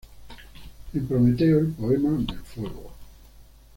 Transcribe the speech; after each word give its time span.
En 0.95 1.05
"Prometeo, 1.05 1.59
el 1.59 1.67
Poema 1.73 2.09
del 2.09 2.39
Fuego", 2.39 2.85
Op. 2.87 2.93